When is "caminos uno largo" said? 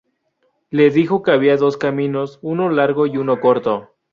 1.77-3.05